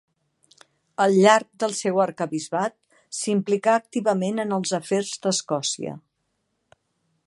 [1.03, 2.75] Al llarg del seu arquebisbat,
[3.19, 5.97] s'implicà activament en els afers d'Escòcia.